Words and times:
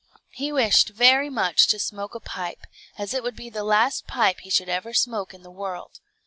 He 0.31 0.51
wished 0.51 0.89
very 0.89 1.29
much 1.29 1.67
to 1.67 1.77
smoke 1.77 2.15
a 2.15 2.19
pipe, 2.19 2.65
as 2.97 3.13
it 3.13 3.21
would 3.21 3.35
be 3.35 3.51
the 3.51 3.63
last 3.63 4.07
pipe 4.07 4.39
he 4.39 4.49
should 4.49 4.67
ever 4.67 4.95
smoke 4.95 5.31
in 5.31 5.43
the 5.43 5.51
world. 5.51 5.99